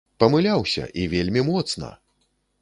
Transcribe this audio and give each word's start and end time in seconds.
Памыляўся 0.21 0.87
і 1.01 1.03
вельмі 1.11 1.45
моцна! 1.51 1.93